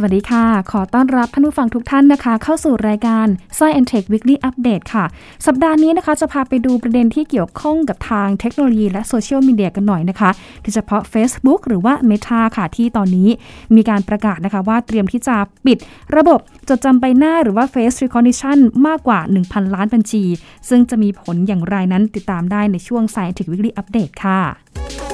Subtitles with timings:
[0.00, 5.04] สวัสดีค่ะ ขอต้อนรับท่านผู้ฟังทุกท่านนะคะ เข้าสู่รายการ s ซ i e n Tech Weekly Update ค่ะ
[5.46, 10.30] สัปดาห์นี้นะคะจะพาไปดูประเด็นที่เกี่ยวข้องกับทางเทคโนโลยีและโซเชียลมีเดียกันหน่อยนะคะ
[10.62, 13.28] โดยเฉพาะ Facebook หรือว่า Meta ค่ะ ที่ตอนนี้
[13.76, 15.78] มีการประกาศนะคะว่าเตรียมที่จะปิด
[16.16, 16.38] ระบบ
[16.68, 20.24] จดจำใบหน้าหรือว่า Face Recognition มากกว่า 1,000 ล้านบัญชี
[20.68, 25.07] ซึ่งจะมีผลอย่างไรนั้นติดตามได้ในช่วง s ซ i e n Tech Weekly Update ค่ะ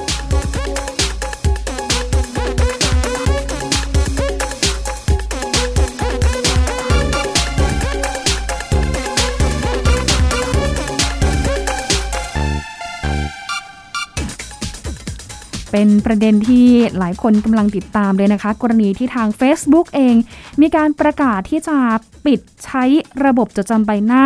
[15.77, 16.67] เป็นประเด็นที่
[16.99, 20.15] หลายคนกำลังติดตามเลยนะคะ กรณีที่ทาง Facebook เอง
[20.61, 21.77] มีการประกาศที่จะ
[22.25, 22.83] ปิดใช้
[23.25, 24.25] ระบบจดจำใบหน้า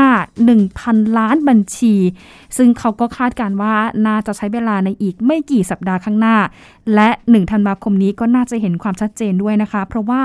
[0.58, 1.96] 1,000 ล้านบัญชี
[2.58, 3.76] ซึ่งเขาก็คาดการว่า
[4.08, 6.38] น่าจะใช้เวลาในอีกไม่กี่สัปดาห์ข้างหน้า
[6.96, 10.22] และ1ธันวาคมนี้ก็น่าจะเห็นความชัดเจนด้วยนะคะ เพราะว่า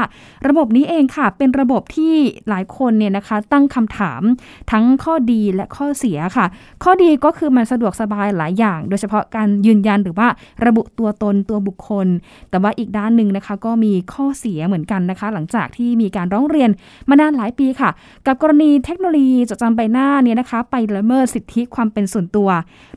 [0.48, 2.14] ระบบนี้เองค่ะ เป็นระบบที่
[2.48, 4.22] หลายคนเนี่ยนะคะตั้งคำถาม
[4.70, 6.46] ทั้งข้อดีและข้อเสียค่ะ
[6.84, 10.28] ข้อดีก็คือมันสะดวกสบายหลายอย่าง โดยเฉพาะการยืนยันหรือว่า
[10.66, 12.06] ระบุตัวตนตัวบุคคล
[12.50, 16.70] แต่ว่าอีกด้านหนึ่งนะคะ ก็มีข้อเสียเหมือนกันนะคะ หลังจากที่มีการร้องเรียน
[17.08, 17.90] มานานหลายปีค่ะ
[18.26, 22.48] กับกรณีเทคโนโลยีจดจำใบหน้าเนี่ยนะคะ ไปละเมิดสิทธิความเป็นส่วนตัว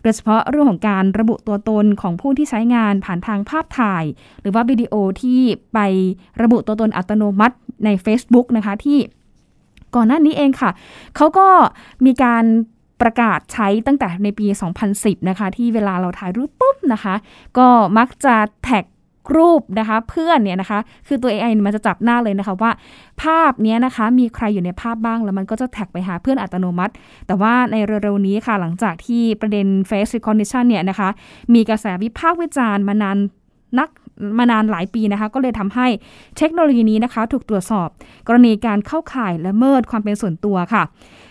[0.04, 4.04] โดยเฉพาะเรื่องของการระบุตัวตนของผู้ที่ใช้งานผ่านทางภาพาพถ่าย
[4.42, 5.40] หรือว่าวิดีโอที่
[5.74, 5.80] ไป
[6.42, 7.56] ระบุตัวตนอัตโนมัติ
[7.86, 9.00] ใน Facebook นะคะที่
[9.96, 10.72] ก่อนหน้านี้เองค่ะ
[11.16, 11.48] เขาก็
[12.06, 12.46] มีการ
[13.02, 14.46] ประกาศใช้ตั้งแต่ในปี
[14.88, 17.16] 2010 นะคะ ที่เวลาเราถ่ายรูปปุ๊บนะคะ
[17.58, 18.86] ก็มักจะแท็ก
[19.38, 22.72] รูปนะคะเพื่อนเนี่ยนะคะ คือตัว AI มันจะจับหน้าเลยนะคะว่า
[23.22, 26.94] ภาพนี้นะคะ มีใครอยู่ในภาพบ้างแล้วมันก็จะแท็กไปหาเพื่อนอัตโนมัติ
[27.28, 31.10] แต่ว่าในเร็วๆนี้ค่ะ หลังจากที่ประเด็น face recognition เนี่ยนะคะ
[31.54, 33.18] มีกระแสวิพากษ์วิจารณ์มานาน
[33.80, 33.90] นัก
[34.38, 35.88] มานานหลายปีนะคะ ก็เลยทำให้
[36.38, 37.88] เทคโนโลยีนี้นะคะ ถูกตรวจสอบ
[38.28, 40.84] กรณีการเข้าข่ายและเมิดความเป็นส่วนตัวค่ะ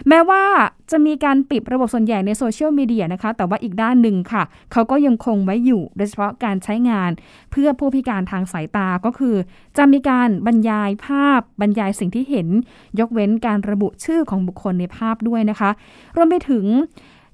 [0.09, 0.45] แม้ว่า
[0.91, 7.11] จะมีการปิดระบบส่วนใหญ่ในโซเชียลมีเดียนะคะ แต่ว่าอีกด้านหนึ่งค่ะ เขาก็ยังคงไว้อยู่ โดยเฉพาะการใช้งาน
[7.51, 9.37] เพื่อผู้พิการทางสายตาก็คือ
[9.77, 12.49] จะมีการบรรยายภาพบรรยายสิ่งที่เห็น
[12.99, 15.71] ยกเว้นการระบุชื่อของบุคคลในภาพด้วยนะคะ
[16.17, 16.65] รวมไปถึง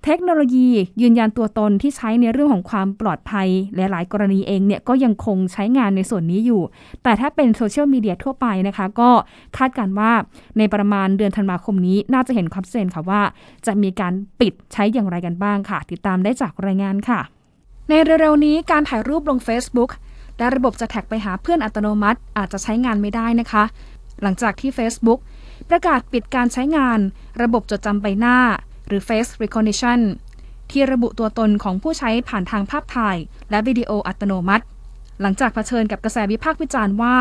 [0.07, 0.69] เทคโนโลยี
[1.03, 6.63] ยืนยันตัวตนที่ใช้ในเรื่องของความปลอดภัยหลายๆ กรณีเองเนี่ยก็ยังคงใช้งานในส่วนนี้อยู่
[7.03, 9.11] แต่ถ้าเป็นโซเชียลมีเดียทั่วไปนะคะ ก็
[9.59, 10.13] คาดการว่า
[10.59, 13.23] ในประมาณเดือนธันวาคมนี้ น่าจะเห็นความเซนค่ะว่า
[13.67, 17.21] จะมีการปิดใช้อย่างไรกันบ้างค่ะ ติดตามได้จากรายงานค่ะ
[17.89, 19.91] ในเร็วๆนี้การถ่ายรูปลง Facebook
[20.39, 23.65] และระบบจะแท็กไปหาเพื่อนอัตโนมัติ อาจจะใช้งานไม่ได้นะคะ
[24.23, 25.21] หลังจากที่ Facebook
[25.69, 26.99] ประกาศปิดการใช้งาน
[27.43, 28.37] ระบบจดจำใบหน้า
[28.93, 30.01] รือ Face Recognition
[30.71, 33.17] ที่ระบุตัวตนของผู้ใช้ผ่านทางภาพถ่าย
[33.51, 34.65] และวิดีโออัตโนมัติ
[35.21, 37.17] หลังจากเผชิญกับกระแสวิพากษ์วิจารณ์ว่า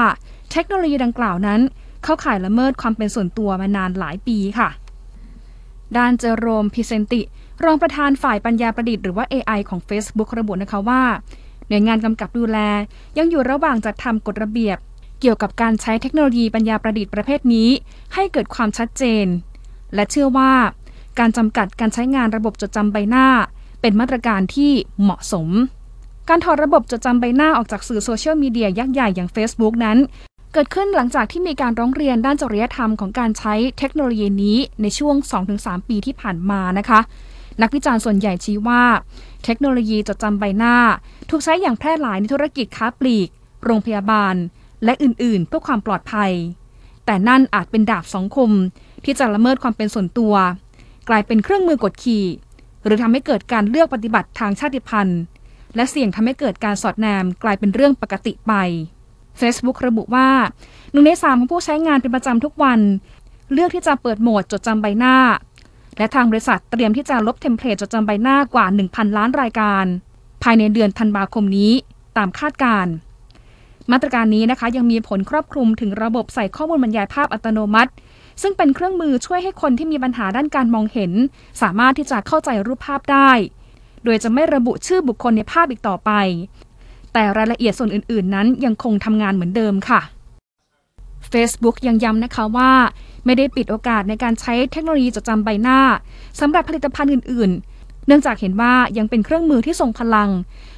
[0.52, 1.62] เทคโนโลยีดังกล่าวนั้น
[2.04, 4.70] เข้าข่ายละเมิดความเป็นส่วนตัวมานานหลายปีค่ะ
[5.98, 7.22] ด้านเจอโรมพิเซนติ
[7.64, 11.04] รองประธานฝ่ายปัญญาประดิษฐ์หรือว่า AI ของ Facebook ระบุนะคะว่า
[11.68, 12.58] หน่วยงานกำกับดูแล
[13.18, 14.78] ยังอยู่ระหว่างจัดทำกฎระเบียบ
[15.22, 17.70] เกี่ยวกับการใช้เทคโนโลยีปัญญาประดิษฐ์ประเภทนี้
[18.14, 19.26] ให้เกิดความชัดเจน
[19.96, 20.52] และเชื่อว่า
[21.20, 23.28] การจำกัดการใช้งานระบบจดจำใบหน้า
[23.82, 25.48] เป็นมาตรการที่เหมาะสม
[26.30, 29.98] การถอดระบบจดจำใบหน้าออกจากสื่อโซเชียลมีเดียยักษ์ใหญ่อย่าง Facebook นั้น
[30.54, 35.16] เกิดขึ้นหลังจากที่มีการร้องเรียนด้านจริยธรรมของการใช้เทคโนโลยีนี้ในช่วง
[35.54, 37.00] 2-3 ปีที่ผ่านมานะคะ
[37.62, 38.84] นักวิจารณ์ส่วนใหญ่ชี้ว่า
[39.46, 40.76] เทคโนโลยีจดจำใบหน้า
[41.30, 43.30] ถูกใช้อย่างแพร่หลายในธุรกิจค้าปลีก
[43.66, 44.36] โรงพยาบาล
[44.84, 46.32] และอื่นๆ เพื่อความปลอดภัย
[47.06, 48.52] แต่นั่นอาจเป็นดาบสองคม
[49.06, 50.34] ที่จะละเมิดความเป็นส่วนตัว
[51.10, 52.26] กลายเป็นเครื่องมือกดขี่
[52.84, 55.22] หรือทำให้เกิดการเลือกปฏิบัติทางชาติพันธุ์
[55.76, 58.54] และเสี่ยงทำให้เกิดการสอดแนมกลายเป็นเรื่องปกติไป
[59.40, 60.30] Facebook ระบุว่า
[60.92, 62.80] หนึ่งในสามของผู้ใช้งานเป็นประจำทุกวัน
[63.54, 65.16] เลือกที่จะเปิดโหมดจดจำใบหน้า
[65.98, 69.86] และทางบริษัทเตรียมที่จะลบเทมเพลตจดจำใบหน้ากว่า 1,000 ล้านรายการ
[70.44, 71.72] ภายในเดือนธันวาคมนี้
[72.18, 72.88] ตามคาดการ
[73.92, 77.92] มาตรการนี้นะคะยังมีผลครอบคลุมถึงระบบใส่ข้อมูลบรรยายภาพอัตโนมัติ
[78.42, 81.12] ซึ่งเป็นเครื่องมือช่วยให้คนที่มีปัญหาด้านการมองเห็น
[81.62, 83.32] สามารถที่จะเข้าใจรูปภาพได้
[84.04, 86.12] โดยจะไม่ระบุชื่อบุคคลในภาพอีกต่อไป
[87.14, 90.02] แต่รายละเอียดส่วนอื่น ๆ นั้นยังคงทำงานเหมือนเดิมค่ะ
[91.32, 92.72] Facebook ยังย้ำนะคะว่า
[93.26, 95.80] ไม่ได้ปิดโอกาสในการใช้เทคโนโลยีจดจำใบหน้า
[96.40, 100.30] สำหรับผลิตภัณฑ์อื่น ๆ เนื่องจากเห็นว่ายังเป็นเครื่องมือที่ทรงพลัง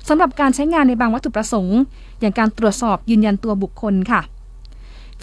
[0.08, 1.80] สำหรับการใช้งานในบางวัตถุประสงค์
[2.20, 4.22] อย่างการตรวจสอบยืนยันตัวบุคคลค่ะ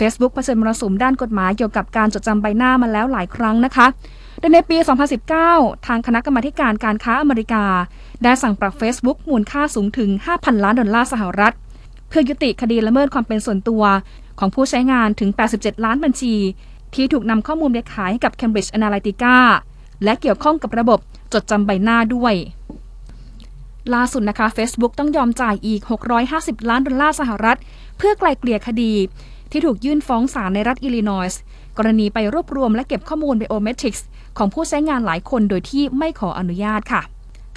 [0.00, 3.86] Facebook เผชิญมรสุมด้านกฎหมายเกี่ยวกับการจดจำใบหน้ามาแล้วหลายครั้งนะคะ
[4.38, 4.76] โดยในปี
[5.32, 7.64] 2019 ทางคณะกรรมาการการค้าอเมริกา
[8.22, 11.54] ได้สั่งปรับ Facebook มูลค่าสูงถึง 5,000 ล้านดอลลาร์สหรัฐ
[12.08, 13.82] เพื่อยุติคดีละเมิดความเป็นส่วนตัว
[14.38, 16.34] ของผู้ใช้งานถึง 87 ล้านบัญชี
[16.94, 19.36] ที่ถูกนำข้อมูลไปขายให้กับ Cambridge Analytica
[20.04, 20.98] และเกี่ยวข้องกับระบบ
[21.32, 22.34] จดจำใบหน้าด้วย
[23.94, 25.80] ล่าสุดนะคะ Facebook ต้องยอมจ่ายอีก
[26.24, 27.58] 650 ล้านดอลลาร์สหรัฐ
[27.98, 28.92] เพื่อไกล่เกลี่ยคดี
[29.50, 31.40] ที่ถูกยื่นฟ้องศาลในรัฐอิลลินอยส์
[31.78, 34.06] กรณีไปรวบรวมและเก็บข้อมูล biometrics
[34.38, 37.02] ของผู้ใช้งานหลายคนโดยที่ไม่ขออนุญาตค่ะ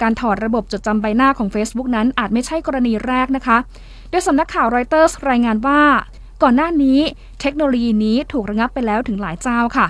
[0.02, 3.56] การถอดระบบจดจำใบหน้าของ Facebook นั้นอาจไม่ใช่กรณีแรกนะคะ
[4.10, 5.80] โดยสำนักข่าวรอยเตอร์สรายงานว่า
[6.42, 6.98] ก่อนหน้านี้
[7.40, 9.86] เทคโนโลยีนี้ถูกระงับไปแล้วถึงหลายเจ้าค่ะ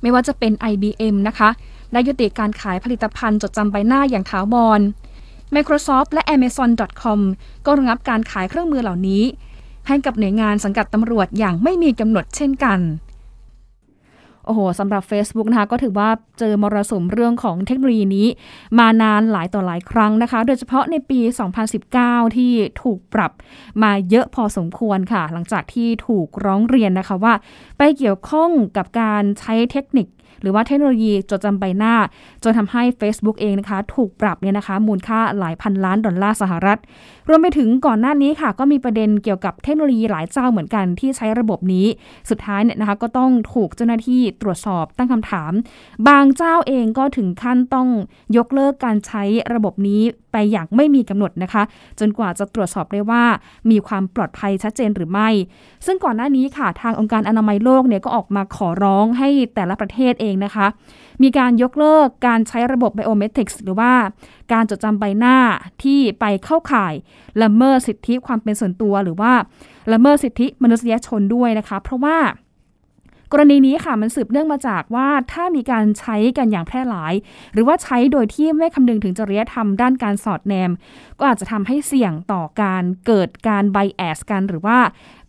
[0.00, 1.48] ไม่ว่าจะเป็น IBM นะคะ
[1.92, 4.80] และยุติการขายผลิตภัณฑ์จดจำใบหน้าอย่างถาวร
[5.54, 7.20] Microsoft และ Amazon.com
[7.66, 9.22] ก็ระงับการขายเครื่องมือเหล่านี้
[9.88, 12.80] ให้กับหน่วยงานสังกัดตำรวจอย่างไม่มีกำหนดเช่นกัน
[14.46, 16.08] โอ้โหสำหรับ Facebook นะคะก็ถือว่า
[16.38, 18.26] เจอมรสุมเรื่องของเทคโนโลยีนี้
[18.78, 21.20] มานานหลายต่อหลายครั้งนะคะ โดยเฉพาะในปี
[21.78, 22.52] 2019 ที่
[22.82, 23.32] ถูกปรับ
[23.82, 27.34] มาเยอะพอสมควรค่ะ หลังจากที่ถูกร้องเรียนนะคะว่า
[27.78, 30.06] ไปเกี่ยวข้องกับการใช้เทคนิค
[30.40, 31.94] หรือว่าเทคโนโลยีจดจำใบหน้า
[32.42, 36.78] จนทำให้ Facebook เองนะคะ ถูกปรับเนี่ยนะคะ มูลค่าหลายพันล้านดอลลาร์สหรัฐ
[37.28, 41.86] รวมไปถึงก่อนหน้านี้ค่ะ ก็มีประเด็นเกี่ยวกับเทคโนโลยีหลายเจ้าเหมือนกันที่ใช้ระบบนี้
[42.30, 45.52] สุดท้ายเนี่ยนะคะก็ต้องถูกเจ้าหน้าที่ตรวจสอบตั้งคำถาม
[46.08, 47.88] บางเจ้าเองก็ถึงขั้นต้อง
[48.36, 49.22] ยกเลิกการใช้
[49.54, 50.02] ระบบนี้
[50.34, 51.62] ไปอย่างไม่มีกำหนดนะคะ
[52.00, 53.24] จนกว่าจะตรวจสอบได้ว่า
[53.70, 55.28] มีความปลอดภัยชัดเจนหรือไม่
[55.86, 60.66] ซึ่งก่อนหน้านี้ค่ะ ทางองค์การอนามัยโลกเนี่ยก็ออกมาขอร้องให้แต่ละประเทศเองนะคะ
[61.22, 63.92] มีการยกเลิกการใช้ระบบไบโอเมตริกส์หรือว่า
[64.52, 65.36] การจดจำใบหน้า
[65.82, 66.94] ที่ไปเข้าข่าย
[67.42, 69.32] ละเมิดสิทธิความเป็นส่วนตัว หรือว่า
[69.92, 72.16] ละเมิดสิทธิมนุษยชนด้วยนะคะ เพราะว่า
[73.36, 77.14] กรณีนี้ค่ะมันสืบเนื่องมาจากว่าถ้ามีการใช้กันอย่างแพร่หลาย
[77.52, 80.70] หรือว่าใช้โดยที่ไม่คำนึงถึงจริยธรรมด้านการสอดแนม
[81.18, 84.78] ก็อาจจะทำให้เสี่ยงต่อการเกิดการไบแอสกัน หรือว่า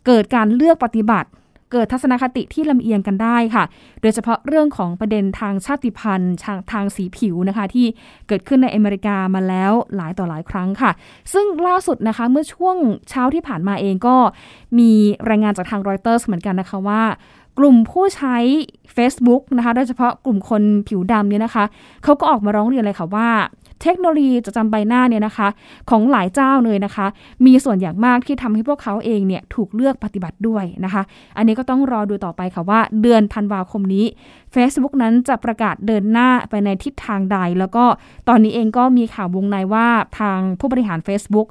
[0.06, 1.28] เกิดการเลือกปฏิบัติ
[1.72, 3.64] เกิดทัศนคติที่ลำเอียงกันได้ค่ะ
[4.02, 7.86] โดยเฉพาะเรื่องของประเด็นทางชาติพันธุ์ทางทางสีผิวนะคะ ที่
[8.28, 10.90] เกิดขึ้นในอเมริกามาแล้วหลายต่อหลายครั้งค่ะ
[11.32, 12.76] ซึ่งล่าสุดนะคะเมื่อช่วง
[13.10, 14.16] เช้าที่ผ่านมาเองก็
[14.78, 14.90] มี
[15.28, 17.02] รายงานจากทางรอยเตอร์สเหมือนกันนะคะว่า
[17.58, 18.36] กลุ่มผู้ใช้
[18.96, 21.64] Facebook นะคะโดยเฉพาะกลุ่มคนผิวดำเนี่ยนะคะ
[22.04, 23.28] เขาก็ออกมาร้องเรียนเลยค่ะว่า
[23.82, 25.48] เทคโนโลยีจะจำใบหน้าเนี่ยนะคะ
[25.90, 27.06] ของหลายเจ้าเลยนะคะ
[27.46, 31.02] มีส่วนอย่างมากที่ทำให้พวกเขาเองเนี่ยถูกเลือกปฏิบัติด้วยนะคะ
[31.36, 34.04] อันนี้ก็ต้องรอดูต่อไปค่ะว่า เดือนธันวาคมนี้
[34.54, 37.84] Facebook นั้นจะประกาศเดินหน้าไปในทิศทางใด แล้วก็
[38.28, 39.86] ตอนนี้เองก็มีข่าววงในว่า
[40.20, 41.46] ทางผู้บริหาร Facebook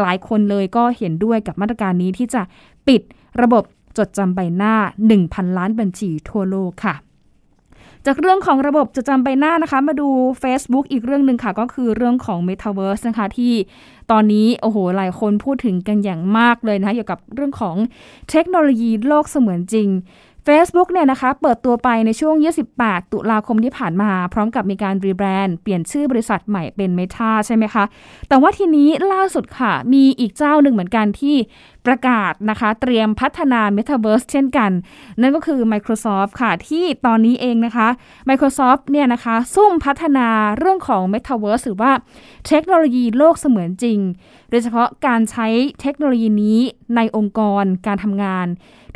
[0.00, 2.42] หลายคนเลยก็เห็นด้วยกับมาตรการนี้ที่จะ
[2.88, 3.00] ปิด
[3.42, 3.64] ระบบ
[3.98, 4.74] จดจำใบหน้า
[5.16, 6.96] 1,000 ล้านบัญชีทั่วโลกค่ะ
[8.06, 10.08] จากเรื่องของระบบจดจำใบหน้านะคะ มาดู
[10.42, 13.52] Facebook อีกเรื่องหนึ่งค่ะ ก็คือเรื่องของ Metaverse นะคะที่
[14.10, 17.76] ตอนนี้ โอ้โห หลายคนพูดถึงกันอย่างมากเลยนะคะเกี่ยวกับเรื่องของ
[18.30, 19.88] เทคโนโลยีโลกเสมือนจริง
[20.46, 22.34] Facebook เนี่ยนะคะเปิดตัวไปในช่วง
[22.74, 27.84] 28 ตุลาคมที่ผ่านมา พร้อมกับมีการรีแบรนด์ เปลี่ยนชื่อบริษัทใหม่เป็น Meta ใช่ไหมคะ
[28.28, 31.36] แต่ว่าทีนี้ล่าสุดค่ะ มีอีกเจ้าหนึ่งเหมือนกันที่
[31.88, 34.70] ประกาศนะคะ เตรียมพัฒนา Metaverse เช่นกัน
[35.20, 37.88] นั่นก็คือ Microsoft ค่ะ ที่ตอนนี้เองนะคะ
[38.28, 41.92] Microsoft เนี่ยนะคะ ซุ่มพัฒนาเรื่องของ Metaverse หรือว่า
[42.46, 43.98] เทคโนโลยีโลกเสมือนจริง
[44.50, 45.46] โดยเฉพาะการใช้
[45.80, 46.58] เทคโนโลยีนี้
[46.96, 48.46] ในองค์กรการทำงาน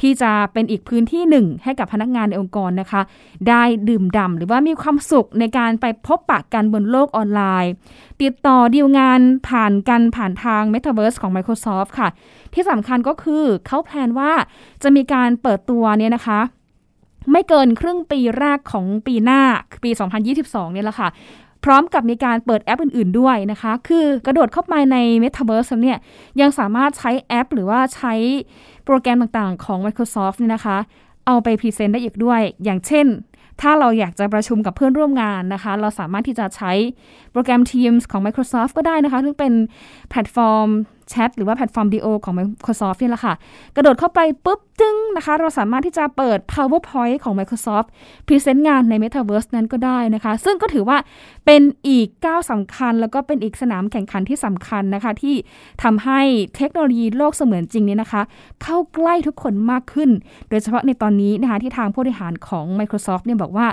[0.00, 3.02] ที่จะเป็นอีกพื้นที่หนึ่งให้กับพนักงานในองค์กรนะคะ
[3.48, 7.72] ได้ดื่มด่ำหรือว่ามีความสุขในการไปพบปะกันบนโลกออนไลน์
[8.22, 12.08] ติดต่อดีลงานผ่านกันผ่านทาง Metaverse ของ Microsoft ค่ะ
[12.54, 14.32] ที่สำคัญก็คือเขาแพลนว่า
[14.82, 16.40] จะมีการเปิดตัวเนี่ยนะคะ
[17.32, 19.40] ไม่เกินครึ่งปีแรกของปีหน้า
[19.84, 19.90] ปี
[20.32, 21.08] 2022 เนี่ยแหละค่ะ
[21.64, 25.98] พร้อมกับมีการเปิดแอปอื่น ๆ ด้วยนะคะ คือกระโดดเข้าไปใน Metaverse เนี่ย
[26.40, 28.14] ยังสามารถใช้แอป หรือว่าใช้
[28.84, 30.78] โปรแกรมต่างๆ ของ Microsoft เนี่ยนะคะ
[31.26, 33.06] เอาไป present ได้อีกด้วย อย่างเช่น
[33.60, 36.72] ถ้าเราอยากจะประชุมกับเพื่อนร่วมงานนะคะ เราสามารถที่จะใช้
[37.32, 39.52] โปรแกรม Teams ของ Microsoft ก็ได้นะคะซึ่งเป็น
[40.10, 40.68] แพลตฟอร์ม
[41.12, 43.34] แชทหรือว่าแพลตฟอร์มวิดีโอของ Microsoft นี่แหละค่ะ
[43.76, 47.88] กระโดดเข้าไปปุ๊บจึงนะคะ เราสามารถที่จะเปิด PowerPoint ของ Microsoft
[48.26, 50.98] present งานใน Metaverse นั้นก็ได้นะคะ ซึ่งก็ถือว่า
[51.46, 55.34] เป็นอีกก้าวสำคัญ แล้วก็เป็นอีกสนามแข่งขันที่สำคัญนะคะ ที่
[55.82, 56.20] ทำให้
[56.56, 58.22] เทคโนโลยีโลกเสมือนจริงนี้นะคะ
[58.62, 60.10] เข้าใกล้ทุกคนมากขึ้น
[60.48, 63.68] โดยเฉพาะในตอนนี้นะคะที่ทางผู้บริหารของ Microsoft เนี่ยบอกว่า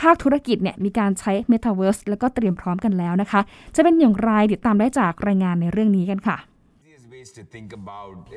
[0.00, 3.40] ภาคธุรกิจเนี่ยมีการใช้ Metaverse แล้วก็เตรียมพร้อมกันแล้วนะคะ
[3.76, 6.36] จะเป็นอย่างไรติดตามได้จากรายงานในเรื่องนี้กันค่ะ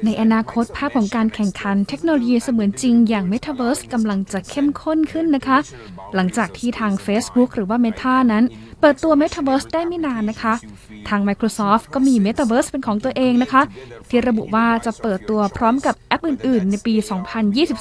[0.06, 5.58] ในอนาคตภาพของการแข่งขันเทคโนโลยีเสมือนจริงอย่าง Metaverse กำลังจะเข้มข้นขึ้นนะคะ
[6.16, 8.44] หลังจากที่ทาง Facebook หรือว่า Meta นั้น
[8.82, 10.54] เปิดตัว Metaverse ได้ไม่นานนะคะ
[11.10, 13.62] ทาง Microsoft ก็มี Metaverse เป็นของตัวเองนะคะ
[14.10, 16.96] ที่ระบุว่าจะเปิดตัวพร้อมกับแอปอื่น ๆ ในปี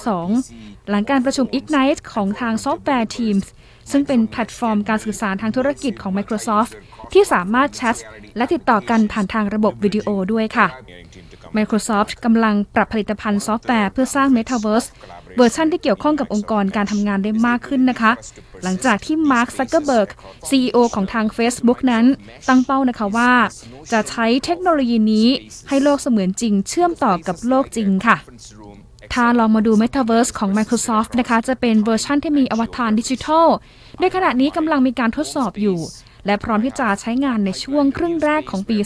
[0.00, 3.46] 2022 หลังการประชุม Ignite ของทาง Software Teams
[3.90, 6.72] ซึ่งเป็นแพลตฟอร์มการสื่อสารทางธุรกิจของ Microsoft
[7.12, 7.96] ที่สามารถแชท
[8.36, 10.66] และติดต่อกันผ่านทางระบบวิดีโอด้วยค่ะ
[11.56, 14.88] Microsoft กำลังปรับผลิตภัณฑ์ซอฟต์แวร์เพื่อสร้าง Metaverse
[15.36, 18.12] เวอร์ชันที่เกี่ยวข้องกับองค์กรการทำงานได้มากขึ้นนะคะ
[18.62, 20.08] หลังจากที่ Mark Zuckerberg
[20.48, 22.04] CEO ของทาง Facebook นั้น
[22.48, 23.32] ตั้งเป้านะคะว่า
[23.92, 25.28] จะใช้เทคโนโลยีนี้
[25.68, 28.16] ให้โลกเสมือนจริงเชื่อมต่อกับโลกจริงค่ะ
[29.12, 33.48] ถ้าลองมาดู Metaverse ของ Microsoft นะคะ จะเป็นเวอร์ชันที่มีอวตารดิจิทัล
[34.00, 35.78] ในขณะนี้กำลังมีการทดสอบอยู่
[36.26, 38.76] และพร้อมที่จะใช้งานในช่วงครึ่งแรกของปี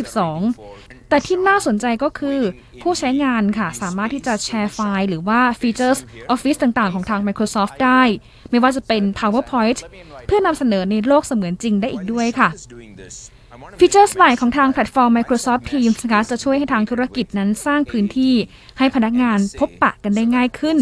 [0.00, 2.38] 2022 แต่ที่น่าสนใจก็คือ
[2.82, 6.02] ผู้ใช้งานค่ะสามารถที่จะแชร์ไฟล์ หรือว่าฟีเจอร์
[6.34, 8.02] Office ต่างๆ ของทาง Microsoft ได้
[8.50, 9.78] ไม่ว่าจะเป็น PowerPoint
[10.26, 12.48] เพื่อนำเสนอในโลกเสมือนจริงได้อีกด้วยค่ะ
[13.78, 18.34] ฟีเจอร์ใหม่ของทางแพลตฟอร์ม Microsoft Teams นะคะจะช่วยให้ทางธุรกิจนั้นสร้างพื้นที่
[18.78, 20.78] ให้พนักงานพบปะกันได้ง่ายขึ้น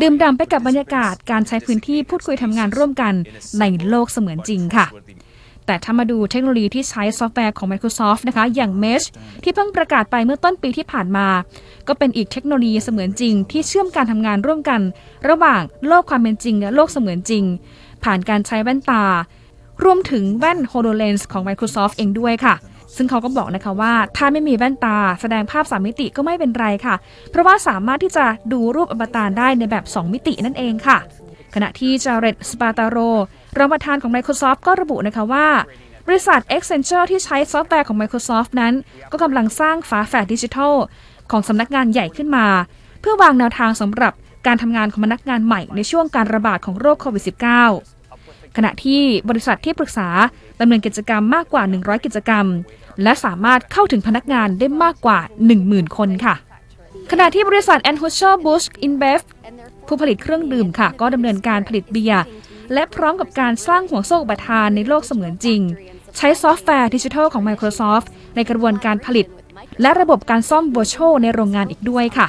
[0.00, 3.14] ดื่มด่ำไปกับบรรยากาศการใช้พื้นที่พูดคุยทำงานร่วมกัน
[3.60, 4.86] ในโลกเสมือนจริงค่ะ
[5.66, 9.06] แต่ถ้ามาดูเทคโนโลยีที่ใช้ซอฟต์แวร์ของ Microsoft นะคะ อย่าง Mesh
[9.42, 11.28] ที่เพิ่งประกาศไปเมื่อต้นปีที่ผ่านมา
[11.88, 14.80] ก็เป็นอีกเทคโนโลยีเสมือนจริง ที่เชื่อมการทำงานร่วมกัน
[15.28, 17.44] ระหว่างโลกความเป็นจริงและโลกเสมือนจริง
[18.04, 19.04] ผ่านการใช้แว่นตา
[19.84, 22.54] รวมถึงแว่น HoloLens ของ Microsoft เองด้วยค่ะ
[22.96, 26.94] ซึ่งเขาก็บอกนะคะว่า ถ้าไม่มีแว่นตาแสดงภาพ 3 มิติก็ไม่เป็นไรค่ะ
[27.30, 30.98] เพราะว่าสามารถที่จะดูรูปอวตารได้ในแบบ 2 มิตินั่นเองค่ะ
[31.54, 32.96] ขณะที่จาเรตสปาตาโร
[33.58, 35.46] รองประธานของ Microsoft ก็ระบุนะคะว่า
[36.06, 38.74] บริษัท Accenture ที่ใช้ซอฟต์แวร์ของ Microsoft นั้น
[39.12, 40.74] ก็กำลังสร้างฝาแฝดดิจิทัล
[41.30, 42.46] ของสำนักงานใหญ่ขึ้นมา
[43.00, 44.12] เพื่อวางแนวทางสำหรับ
[44.46, 48.01] การทำงานของพนักงานใหม่ในช่วงการระบาดของโรคโควิด -19
[48.56, 50.08] ขณะที่บริษัทที่ปรึกษา
[50.60, 52.46] ดำเนินกิจกรรมมากกว่า 100 กิจกรรม
[53.02, 55.18] และสามารถเข้าถึงพนักงานได้มากกว่า
[55.58, 56.34] 10,000 คนค่ะ
[57.10, 59.20] ขณะที่บริษัท Anheuser-Busch InBev
[59.86, 62.24] ผู้ผลิตเครื่องดื่มค่ะ ก็ดำเนินการผลิตเบียร์
[62.72, 65.60] และพร้อมกับการสร้างห่วงโซ่อุปทานในโลกเสมือนจริง
[66.16, 69.26] ใช้ซอฟต์แวร์ดิจิทัลของ Microsoft ในกระบวนการผลิต
[69.80, 72.28] และระบบการซ่อม Virtual ในโรงงานอีกด้วยค่ะ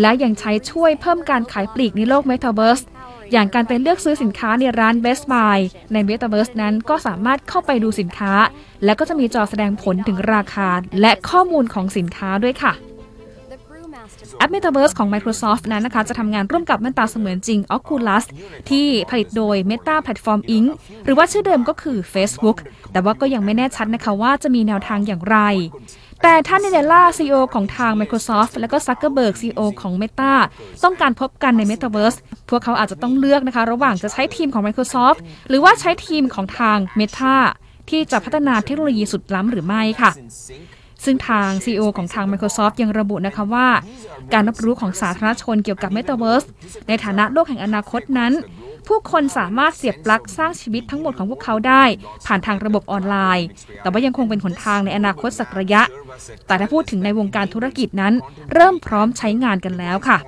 [0.00, 2.84] และยังใช้ช่วยเพิ่มการขายปลีกในโลก Metaverse
[3.32, 5.58] อย่างการไปเลือกซื้อสินค้าในร้าน Best Buy
[5.92, 8.32] ใน Metaverse นั้นก็สามารถเข้าไปดูสินค้า
[8.84, 10.68] และก็จะมีจอแสดงผลถึงราคา
[11.00, 12.74] และข้อมูลของสินค้าด้วยค่ะ
[14.38, 18.24] แอป Metaverse ของ Microsoft นั้นนะคะ จะทำงานร่วมกับแว่นตาเสมือนจริง Oculus
[18.70, 20.68] ที่ผลิตโดย Meta Platform Inc.
[21.04, 22.56] หรือว่าชื่อเดิมก็คือ Facebook
[22.92, 25.38] แต่ว่าก็ยังไม่แน่ชัดนะคะว่าจะมีแนวทางอย่างไร
[26.22, 30.32] แต่ท่านเนเดล่า CEO ของทาง Microsoft และก็ Zuckerberg CEO ของ Meta
[30.84, 32.18] ต้องการพบกันใน Metaverse
[32.50, 37.36] พวกเขาอาจจะต้องเลือกนะคะ ระหว่างจะใช้ทีมของ Microsoft หรือว่าใช้ทีมของทาง Meta
[37.90, 40.10] ที่จะพัฒนาเทคโนโลยีสุดล้ำหรือไม่ค่ะ
[41.04, 43.68] ซึ่งทาง CEO ของทาง Microsoft ยังระบุนะคะว่า
[44.32, 46.46] การรับรู้ของสาธารณชนเกี่ยวกับ Metaverse
[46.88, 48.32] ในฐานะโลกแห่งอนาคตนั้น
[48.88, 51.84] ผู้คนสามารถเสียบปลั๊กสร้างชีวิตทั้งหมดของพวกเขาได้
[52.26, 53.46] ผ่านทางระบบออนไลน์
[53.80, 55.82] แต่ว่ายังคงเป็นหนทางในอนาคตสักระยะ
[56.46, 58.14] แต่ถ้าพูดถึงในวงการธุรกิจนั้น
[58.52, 60.18] เริ่มพร้อมใช้งานกันแล้วค่ะ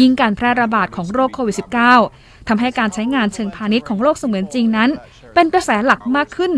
[0.00, 1.56] ยิ่งการแพร่ระบาดของโรคโควิด
[2.02, 4.90] -19 ทำให้การใช้งานเชิงพาณิชย์ของโลกเสมือนจริงนั้น
[5.34, 6.52] เป็นกระแสหลักมากขึ้น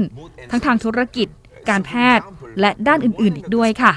[0.50, 1.28] ทั้งทางธุรกิจ
[1.70, 2.24] การแพทย์
[2.60, 3.92] และด้านอื่นๆ อีกด้วยค่ะ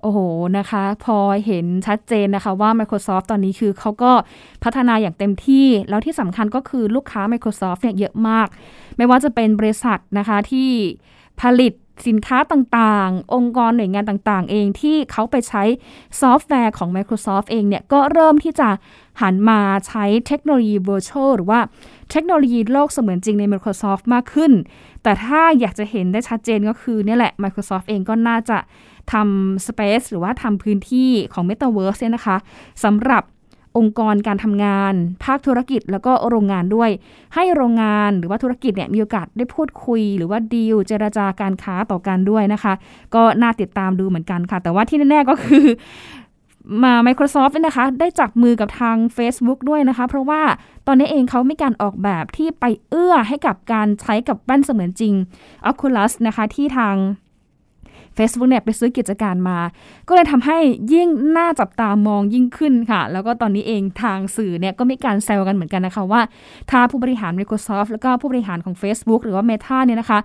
[0.00, 0.18] โอ้โห
[0.58, 4.12] นะคะ พอเห็นชัดเจนนะคะว่า Microsoft ตอนนี้คือเขาก็
[4.64, 8.48] พัฒนาอย่างเต็มที่ แล้วที่สำคัญก็คือลูกค้า Microsoft เนี่ยเยอะมาก
[8.96, 10.70] ไม่ว่าจะเป็นบริษัทนะคะที่
[11.40, 11.72] ผลิต
[12.06, 15.62] สินค้าต่างๆ องค์กรหน่วยงานต่างๆ เองที่เขาไปใช้
[16.20, 18.68] ซอฟต์แวร์ของ Microsoft เองเนี่ย ก็เริ่มที่จะ
[19.20, 21.60] หันมาใช้เทคโนโลยี Virtual หรือว่า
[22.10, 24.52] เทคโนโลยีโลกเสมือนจริงใน Microsoft มากขึ้น
[25.02, 28.58] แต่ถ้าอยากจะเห็นได้ชัดเจนก็คือเนี่ยแหละ Microsoft เองก็น่าจะ
[29.12, 32.36] ทำ Space หรือว่าทำพื้นที่ของ Metaverse เนี่ยนะคะ
[32.84, 33.24] สำหรับ
[33.78, 36.90] องค์กรการทำงาน ภาคธุรกิจแล้วก็โรงงานด้วย
[37.34, 42.72] ให้โรงงานหรือว่าธุรกิจเนี่ยมีโอกาสได้พูดคุย หรือว่าดีลเจรจาการค้าต่อกันด้วยนะคะ
[43.14, 45.66] ก็น่าติดตามดูเหมือนกันค่ะ แต่ว่าที่แน่ๆก็คือ
[46.84, 50.42] มา Microsoft เนี่ยนะคะ ได้จับมือกับทาง Facebook ด้วยนะคะ เพราะว่า
[50.86, 55.14] ตอนนี้เองเขามีการออกแบบที่ไปเอื้อให้กับการใช้กับแว่นเสมือนจริง
[55.70, 56.96] Oculus นะคะ ที่ทาง
[58.18, 59.58] Facebook เนี่ยไปซื้อกิจการมา
[60.08, 60.58] ก็เลยทำให้
[60.92, 66.20] ยิ่งน่าจับตามองยิ่งขึ้นค่ะ แล้วก็ตอนนี้เองทางสื่อเนี่ยก็มีการแซวกันเหมือนกันนะคะว่า
[66.70, 70.18] ถ้าผู้บริหาร Microsoft แล้วก็ผู้บริหารของ Facebook หรือว่า Meta เนี่ยนะคะ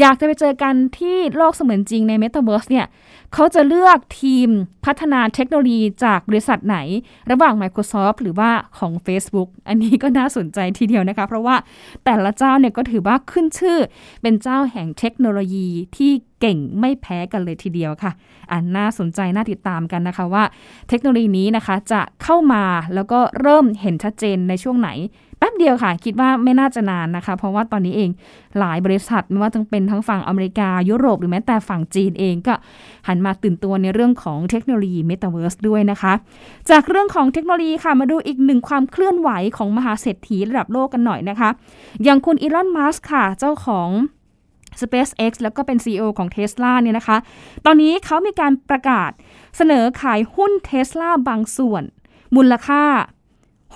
[0.00, 2.86] อยากจะไปเจอกันที่โลกเสมือนจริงใน Metaverse เนี่ย
[3.34, 4.48] เขาจะเลือกทีม
[4.84, 6.78] พัฒนาเทคโนโลยีจากบริษัทไหน
[7.30, 11.56] ระหว่าง Microsoft หรือว่าของ Facebook อันนี้ก็น่าสนใจทีเดียวนะคะ เพราะว่า
[12.04, 13.78] แต่ละเจ้าเนี่ยก็ถือว่าขึ้นชื่อ
[14.22, 18.12] เป็นเจ้าแห่งเทคโนโลยีที่เก่งไม่แพ้กันเลยทีเดียวค่ะ
[18.52, 20.44] อันน่าสนใจน่าติดตามกันนะคะว่า
[20.88, 22.64] เทคโนโลยีนี้นะคะจะเข้ามา
[22.94, 24.90] แล้วก็เริ่มเห็นชัดเจนในช่วงไหน
[25.44, 28.10] ป๊บเดียวค่ะ คิดว่าไม่น่าจะนานนะคะ เพราะว่าตอนนี้เอง
[28.58, 32.54] หลายบริษัทไม่ว่าจะเป็นทั้งฝั่งอเมริกา ยุโรปหรือแม้แต่ฝั่งจีนเองก็
[33.08, 36.12] หันมาตื่นตัวในเรื่องของเทคโนโลยีเมตาเวิร์สด้วยนะคะ
[36.70, 41.50] จากเรื่องของเทคโนโลยีค่ะ มาดูอีกหนึ่งความเคลื่อนไหวของมหาเศรษฐีระดับโลกกันหน่อยนะคะ
[42.04, 43.88] อย่างคุณอีลอน มัสค่ะ เจ้าของ
[44.80, 47.16] SpaceX แล้วก็เป็น CEO ของ Tesla เนี่ยนะคะ
[47.66, 49.10] ตอนนี้เขามีการประกาศ
[49.56, 51.82] เสนอขายหุ้น Tesla บางส่วน
[52.36, 52.82] มูลค่า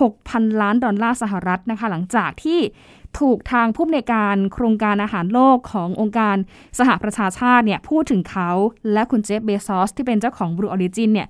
[0.07, 2.59] 6,000 ล้านดอลลาร์สหรัฐนะคะ หลังจากที่
[3.19, 6.35] ถูกทางผู้อำนวยการโครงการอาหารโลกขององค์การ
[6.79, 8.49] สหประชาชาติเนี่ยพูดถึงเขา
[8.93, 11.27] และคุณเจฟเบซอสที่เป็นเจ้าของ Blue Origin เนี่ย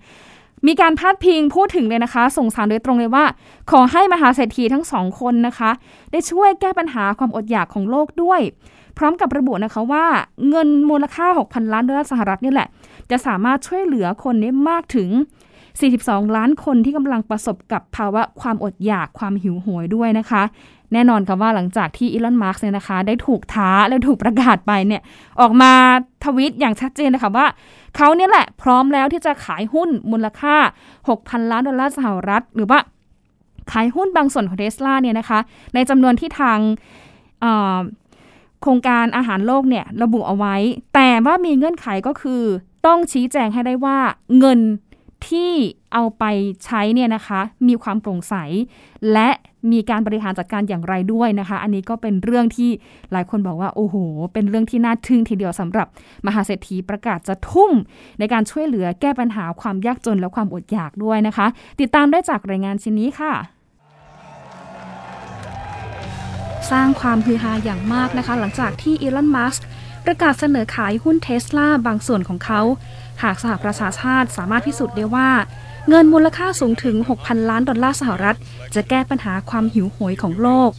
[0.68, 3.26] มีการพาดพิงพูดถึงเลยนะคะ ส่งสารโดยตรงเลยว่า
[3.72, 5.72] ขอให้มหาเศรษฐีทั้งสองคนนะคะ
[6.12, 8.42] ได้ช่วยแก้ปัญหาความอดอยากของโลกด้วย
[8.98, 10.06] พร้อมกับระบุนะคะว่า
[10.50, 12.68] เงินมูลค่า 6,000 ล้านดอลลาร์สหรัฐนี่แหละ
[13.12, 15.10] จะสามารถช่วยเหลือคนได้มากถึง
[15.80, 20.44] 42 ล้านคนที่กำลังประสบกับภาวะความอดอยากความหิวโหยด้วยนะคะ
[20.94, 25.02] แน่นอนค่ะว่าหลังจากที่อีลอน มาร์กเนี่ยนะคะ ได้ถูกท้าและถูกประกาศไปเนี่ย
[25.42, 25.72] ออกมา
[26.24, 27.46] ทวิตอย่างชัดเจนนะคะว่า
[27.96, 30.56] เขาเนี่ยแหละพร้อมแล้วที่จะขายหุ้นมูลค่า
[31.04, 32.80] 6,000 ล้านดอลลาร์สหรัฐ หรือว่า
[33.72, 35.40] ขายหุ้นบางส่วนของเทสลาเนี่ยนะคะ
[35.74, 36.60] ในจำนวนที่ทาง
[38.62, 40.56] โครงการอาหารโลกเนี่ยระบุเอาไว้
[40.94, 42.42] แต่ว่ามีเงื่อนไขก็คือ
[42.86, 43.98] ต้องชี้แจงให้ได้ว่า
[44.40, 44.60] เงิน
[45.28, 45.52] ที่
[45.94, 46.24] เอาไป
[46.66, 48.36] ใช้เนี่ยนะคะ มีความโปร่งใส
[49.14, 49.30] และ
[49.72, 52.70] มีการบริหารจัดการอย่างไรด้วยนะคะ อันนี้ก็เป็นเรื่องที่
[53.12, 53.96] หลายคนบอกว่า โอ้โห
[54.34, 55.88] เป็นเรื่องที่น่าทึ่งทีเดียวสำหรับ
[56.26, 57.72] มหาเศรษฐีประกาศจะทุ่ม
[58.20, 61.48] ในการช่วยเหลือแก้ปัญหาความยากจนและความอดอยากด้วยนะคะ
[61.82, 63.34] ติดตามได้จากรายงานชิ้นนี้ค่ะ
[66.72, 69.66] สร้างความฮือฮาอย่างมากนะคะ หลังจากที่อีลอน มัสก์
[70.06, 72.62] ประกาศเสนอขายหุ้นเทสลาบางส่วนของเขา
[73.24, 75.30] หากสหประชาชาติสามารถพิสูจน์ได้ว่า
[75.90, 78.38] เงินมูลค่าสูงถึง 6,000 ล้านดอลลาร์สหรัฐ
[78.76, 80.72] จะแก้ปัญหาความหิวโหยของโลก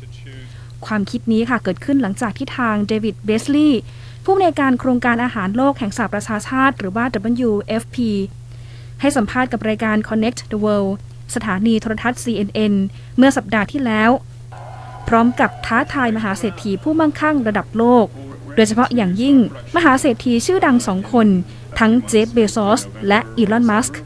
[0.87, 3.81] ความคิดนี้ค่ะเกิดขึ้นหลังจากที่ทางเดวิดเบสลีย์
[4.24, 7.05] ผู้ในการโครงการอาหารโลกแห่งสหประชาชาติ หรือว่า
[7.48, 7.96] WFP
[9.00, 10.92] ให้สัมภาษณ์กับรายการ Connect the World
[11.35, 12.74] สถานีโทรทัศน์ CNN
[13.16, 14.11] เมื่อสัปดาห์ที่แล้ว
[15.09, 18.07] พร้อมกับท้าทายมหาเศรษฐีผู้มั่งคั่งระดับโลก
[18.57, 19.37] โดยเฉพาะอย่างยิ่ง
[19.76, 21.29] มหาเศรษฐีชื่อดังสองคน
[21.78, 24.00] ทั้งเจฟเบซอสและอีลอนมัสก์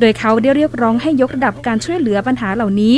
[0.00, 2.96] โดยเขาได้เรียกร้องให้ยกระดับการช่วยเหลือปัญหาเหล่านี้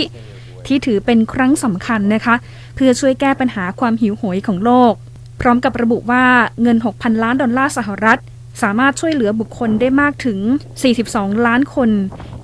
[0.66, 2.34] ที่ถือเป็นครั้งสำคัญนะคะ
[2.74, 4.92] เพื่อช่วยแก้ปัญหาความหิวโหยของโลก
[5.40, 6.24] พร้อมกับระบุว่า
[6.62, 8.18] เงิน 6,000 ล้านดอลลาร์สหรัฐ
[8.62, 10.38] สามารถช่วยเหลือบุคคลได้มากถึง
[10.92, 11.90] 42 ล้านคน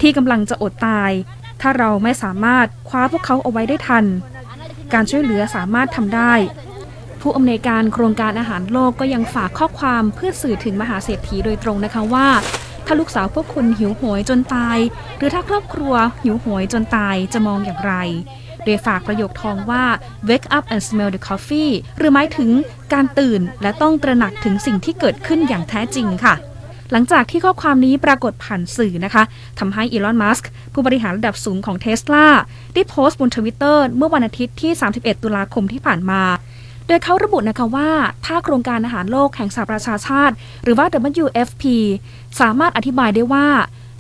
[0.01, 1.11] ที่กำลังจะอดตาย
[1.61, 4.05] ถ้าเราไม่สามารถคว้าพวกเขาเอาไว้ได้ทัน
[4.93, 6.33] การช่วยเหลือสามารถทำได้
[7.21, 12.29] ผู้อำนวยการโครงการอาหารโลกก็ยังฝากข้อความเพื่อสื่อถึงมหาเศรษฐีโดยตรงนะคะว่า
[12.87, 14.79] ถ้าลูกสาวพวกคุณหิวโหยจนตาย
[15.19, 17.95] หรือถ้าครอบครัวหิวโหยจนตายจะมองอย่างไร
[18.65, 19.85] โดยฝากประโยคทองว่า
[20.29, 22.51] wake up and smell the coffee หรือหมายถึง
[22.93, 26.35] การตื่นและต้องตระหนักถึงสิ่งที่เกิดขึ้นอย่างแท้จริงค่ะ
[26.93, 29.23] หลังจากที่ข้อความนี้ปรากฏผ่านสื่อนะคะ
[29.59, 32.27] ทำให้อีลอน มัสก์ผู้บริหารระดับสูงของเทสลา
[32.75, 36.23] ได้โพสต์บนทวิตเตอร์เมื่อวันอาทิตย์ที่ 31 ตุลาคมที่ผ่านมา
[36.91, 37.91] โดยเขาระบุนะคะว่า
[38.27, 40.87] ถ้าโครงการอาหารโลกแห่งสหประชาชาติ หรือว่า
[41.23, 41.65] WFP
[42.41, 43.47] สามารถอธิบายได้ว่า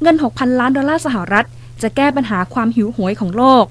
[0.02, 1.46] เงิน 6,000 ล้านดอลลาร์สหรัฐ
[1.82, 3.64] จะแก้ปัญหาความหิวโหยของโลก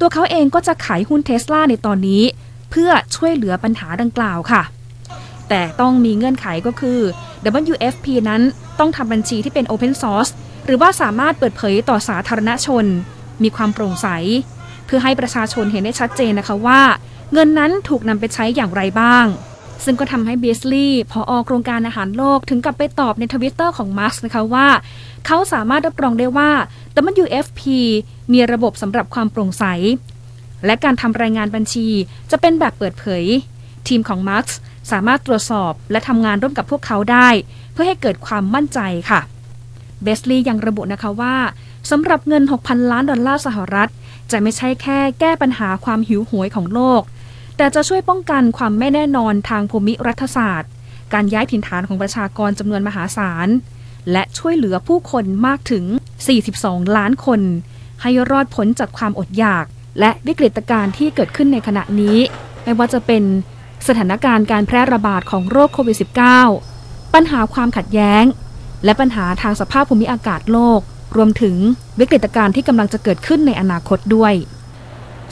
[0.00, 2.22] ตัวเขาเองก็จะขายหุ้นเทสลาในตอนนี้
[2.70, 4.62] เพื่อช่วยเหลือปัญหาดังกล่าวค่ะ
[5.48, 6.98] แต่ต้องมีเงื่อนไขก็คือ
[7.72, 8.42] WFP นั้น
[8.78, 10.30] ต้องทำบัญชีที่เป็น Open Source
[10.66, 12.84] หรือว่าสามารถเปิดเผยต่อสาธารณชน
[13.42, 14.08] มีความโปร่งใส
[14.86, 16.80] เพื่อให้ประชาชนเห็นได้ชัดเจนนะคะว่า
[17.34, 19.26] เงินนั้นถูกนำไปใช้อย่างไรบ้าง
[19.84, 24.68] ซึ่งก็ทำให้เบสลีย์พออโครงการอาหารโลกถึงกับไปตอบในทวิตเตอร์ของมาร์กนะคะว่า
[25.26, 26.50] เขาสามารถรับรองได้ว่า
[27.22, 27.60] WFP
[28.32, 29.64] มีระบบสำหรับความโปร่งใส
[30.66, 31.88] และการทำรายงานบัญชี
[32.30, 33.24] จะเป็นแบบเปิดเผย
[33.88, 34.44] ทีมของมาร์ก
[34.92, 37.28] สามารถตรวจสอบและทำงานร่วมกับพวกเขาได้
[37.72, 39.20] เพื่อให้เกิดความมั่นใจค่ะ
[40.02, 41.36] เบสลีย์ยังระบุนะคะว่า
[41.90, 43.90] สำหรับเงิน 6,000 ล้านดอลลาร์สหรัฐ
[44.30, 47.02] จะไม่ใช่แค่แก้ปัญหาความหิวโหยของโลก
[47.56, 50.70] แต่จะช่วยป้องกันความไม่แน่นอนทางภูมิรัฐศาสตร์
[51.12, 53.48] การย้ายถิ่นฐานของประชากรจำนวนมหาศาล
[54.12, 55.84] และช่วยเหลือผู้คนมากถึง
[56.40, 57.40] 42 ล้านคน
[58.02, 59.64] ให้รอดพ้นจากความอดอยาก
[60.00, 62.18] และวิกฤตการณ์ที่เกิดขึ้นในขณะนี้
[62.62, 63.22] ไม่ว่าจะเป็น
[63.86, 65.96] สถานการณ์การแพร่ระบาดของโรคโควิด
[66.56, 68.24] -19 ปัญหาความขัดแย้ง
[68.84, 70.80] และปัญหาทางสภาพภูมิอากาศโลก
[71.16, 71.56] รวมถึง
[72.00, 74.32] วิกฤตการณ์ที่กำลังจะเกิดขึ้นในอนาคตด้วย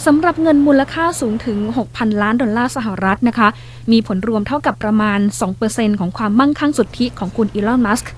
[0.06, 1.58] สำหรับเงินมูลค่าสูงถึง
[1.90, 3.48] 6,000 ล้านดอลลาร์สหรัฐนะคะ
[3.92, 5.18] มีผลรวมเท่ากับประมาณ
[5.60, 8.12] 2%ของความมั่งคั่งสุทธิของคุณอีลอน มัสก์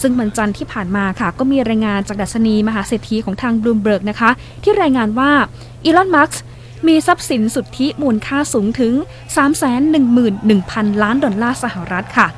[0.00, 4.30] ซึ่งวันจันทร์ที่ผ่านมาค่ะ ก็มีรายงานจากดัชนีมหาเศรษฐีของทางบลูมเบิร์กนะคะ
[4.62, 5.32] ที่รายงานว่า
[5.84, 6.40] อีลอน มัสก์
[6.86, 8.94] มีทรัพย์สินสุทธิมูลค่าสูงถึง
[10.18, 12.28] 311,000 ล้านดอลลาร์สหรัฐค่ะ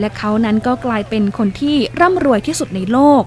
[0.00, 3.22] และเขานั้นก็กลายเป็นคนที่ร่ำรวยที่สุดในโลก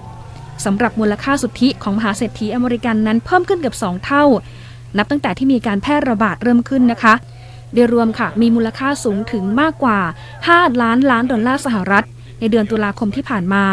[0.65, 4.25] สำหรับมูลค่าสุทธิของมหาเศรษฐีอเมริกันนั้นเพิ่มขึ้นเกือบ2เท่า
[4.97, 7.13] นับตั้งแต่ที่มีการแพร่ระบาดเริ่มขึ้นนะคะ
[7.73, 9.99] โดยรวมค่ะมีมูลค่าสูงถึงมากกว่า
[10.39, 12.05] 5 ล้านล้านดอลลาร์สหรัฐ
[12.39, 13.65] ในเดือนตุลาคมที่ผ่านมา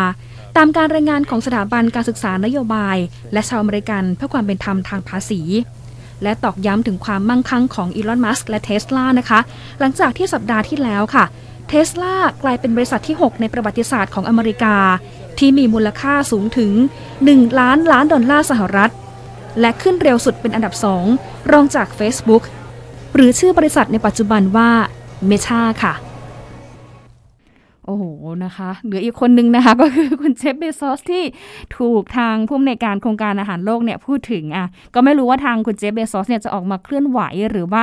[0.56, 2.96] ตามการรายงานของสถาบันการศึกษานโยบาย
[3.32, 5.40] และชาวอเมริกันเพื่อความเป็นธรรมทางภาษี
[6.22, 9.40] และตอกย้ำถึงความมั่งคั่งของอีลอนมัสก์และเทสลานะคะ
[9.78, 11.24] หลังจากที่สัปดาห์ที่แล้วค่ะ
[11.68, 14.76] เทสลากลายเป็นบริษัทที่ 6 ในประวัติศาสตร์ของอเมริกา
[15.38, 16.72] ที่มีมูลค่าสูงถึง
[17.16, 18.90] 1 ล้านล้านดอลลาร์สหรัฐ
[19.60, 21.04] และขึ้นเร็วสุดเป็นอันดับสอง
[21.52, 22.42] รองจาก Facebook
[23.14, 24.70] หรือชื่อบริษัทในปัจจุบันว่า
[25.26, 25.94] Meta ค่ะ
[27.88, 28.04] โอ้โห
[28.44, 31.24] นะคะ เหลืออีกคนนึงนะคะ ก็คือคุณเจฟเบซอสที่
[31.78, 37.20] ถูกทางผู้อำนวยการโครงการอาหารโลกเนี่ยพูดถึงอะก็ไม่รู้ว่าทางคุณเจฟเบซอสเนี่ยจะออกมาเคลื่อนไหว
[37.50, 37.82] หรือว่า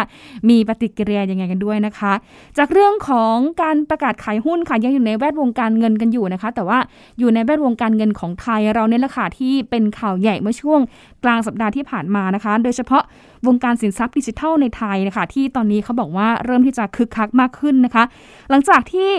[0.50, 2.14] มีปฏิกิริยายังไงกันด้วยนะคะ
[2.58, 6.80] จากเรื่องของการประกาศขายหุ้นค่ะยังอยู่ในแวดวงการเงินกันอยู่นะคะ แต่ว่า
[7.20, 10.80] อยู่ในแวดวงการเงินของไทยเราเนี่ยแหละค่ะที่เป็นข่าวใหญ่เมื่อช่วง
[11.24, 13.04] กลางสัปดาห์ที่ผ่านมานะคะ โดยเฉพาะ
[13.48, 18.04] วงการสินทรัพย์ดิจิทัลในไทยนะคะที่ตอนนี้เขาบอกว่าเริ่มที่จะคึกคักมากขึ้นนะคะ
[18.50, 19.12] หลังจากที่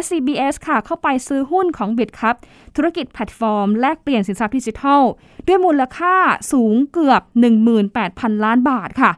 [0.00, 2.36] SCBS ค่ะเข้าไปซื้อหุ้นของ b i t ครับ
[2.76, 5.02] ธุรกิจแพลตฟอร์ม แลกเปลี่ยนสินทรัพย์ดิจิทัล
[5.46, 6.14] ด้วยมูลค่า
[6.52, 7.22] สูงเกือบ
[7.82, 9.12] 18,000 ล้านบาทค่ะ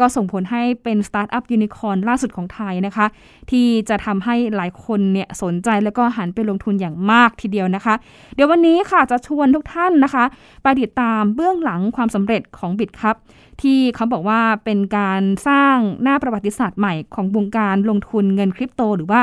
[0.00, 3.06] ก็ส่งผลให้เป็นสตาร์ทอัพยูนิคอร์นล่าสุดของไทยนะคะ
[3.50, 7.94] ที่จะทำให้หลายคนเนี่ยสนใจแล้วก็หันไปลงทุนอย่างมากทีเดียวนะคะ
[8.34, 10.24] เดี๋ยววันนี้ค่ะจะชวนทุกท่านนะคะ
[10.62, 13.16] ไปติดตามเบื้องหลังความสำเร็จของบิตครับ
[13.62, 19.20] ที่เขาบอกว่าเป็นการสร้างหน้าประวัติศาสตร์ใหม่ของวงการลงทุนเงินคริปโต หรือว่า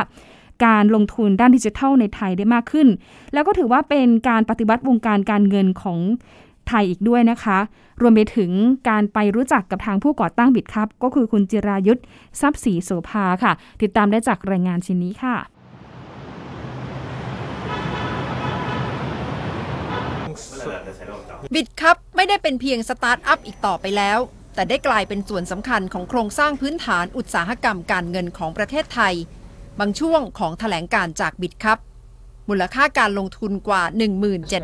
[0.66, 2.88] การลงทุนด้านดิจิทัลในไทยได้มากขึ้น
[3.34, 6.00] แล้วก็ถือว่าเป็นการปฏิวัติวงการการเงินของ
[6.68, 7.60] ไทยอีกด้วยนะคะ
[8.02, 8.52] รวมไปถึง
[8.90, 12.06] การไปรู้จักกับทางผู้ก่อตั้งบิตครับ ก็คือคุณจิรายุทธ์
[12.42, 15.36] ทรัพย์ศรีโสภาค่ะ ติดตามได้จากรายงานชิ้นนี้ค่ะ
[21.54, 24.20] บิตครับไม่ได้เป็นเพียงสตาร์ทอัพอีกต่อไปแล้ว
[24.56, 29.16] แต่ได้กลายเป็นส่วนสำคัญของโครงสร้างพื้นฐานอุตสาหกรรมการเงินของประเทศไทย
[29.80, 31.80] บางช่วงของถแถลงการจากบิตครับ
[32.50, 33.84] มูลค่าการลงทุนกว่า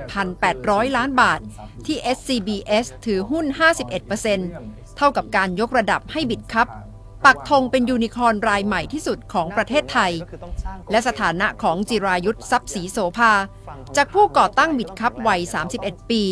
[0.07, 1.39] 17,800 ล้านบาท
[1.85, 3.45] ที่ SCBS ถือหุ้น
[4.21, 6.67] 51%เท่ากับการยกระดับให้บิตครับ
[7.25, 10.11] ปักธงเป็นยูนิคอร์นรายใหม่ที่สุดของประเทศไทย
[10.91, 13.33] และสถานะของจิรายุทธทรัพย์ศรีโสภา
[13.95, 15.41] จากผู้ก่อตั้งบิตครับวัย
[15.75, 16.23] 31 ปี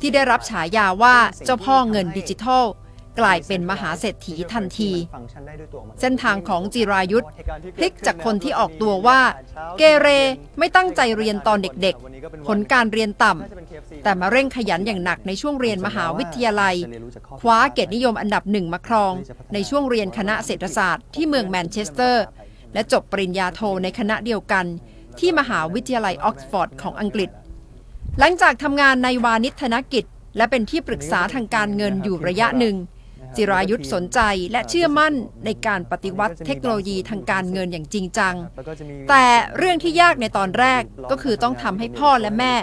[0.00, 2.64] ที่ได้รับฉายาว่าเจ้าพ่อเงินดิจิทัล
[3.20, 4.90] กลายเป็นมหาเศรษฐีทันที
[6.00, 7.26] เส้นทางของจิรายุทธ
[7.76, 9.20] พลิกจากคนที่ออกตัวว่า
[9.78, 10.08] เกเร
[10.58, 16.76] ไม่ตั้งใจเรียนตอนเด็กๆ ผลการเรียนต่ำแต่มาเร่งขยันอย่างหนักในช่วงเรียนมหาวิทยาลัย
[17.40, 19.12] คว้าเกียรตินิยมอันดับหนึ่งมาครอง
[19.54, 22.24] ในช่วงเรียนคณะเศรษฐศาสตร์ที่เมืองแมนเชสเตอร์
[22.74, 24.64] และจบปริญญาโทในคณะเดียวกัน
[25.18, 27.30] ที่มหาวิทยาลัยออกซฟอร์ดของอังกฤษ
[28.18, 30.04] หลังจากทำงานในวาณิชธนกิจ
[30.36, 32.76] และเป็นที่ปรึกษาทางการเงินอยู่ระยะหนึ่ง
[33.36, 34.20] จิรายุสสนใจ
[34.52, 35.14] และเชื่อมั่น
[35.44, 38.34] ในการปฏิวัติเทคโนโลยีทางการเงินอย่างจริงจัง
[39.10, 39.24] แต่
[39.58, 42.54] เรื่องที่ยากในตอนแรกก็คือต้องทำให้พ่อและแม่